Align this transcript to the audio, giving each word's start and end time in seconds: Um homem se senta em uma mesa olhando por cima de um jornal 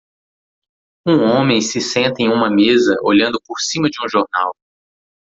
Um 1.05 1.21
homem 1.21 1.61
se 1.61 1.79
senta 1.79 2.23
em 2.23 2.27
uma 2.27 2.49
mesa 2.49 2.97
olhando 3.03 3.39
por 3.45 3.59
cima 3.59 3.87
de 3.87 4.03
um 4.03 4.09
jornal 4.09 4.55